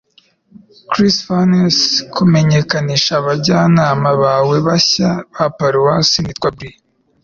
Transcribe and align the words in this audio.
Chris 0.91 1.15
Furness 1.25 1.77
Kumenyekanisha 2.15 3.11
abajyanama 3.21 4.09
bawe 4.23 4.57
bashya 4.67 5.09
ba 5.33 5.47
paruwasi: 5.57 6.17
Nitwa 6.21 6.49
Bria 6.55 6.77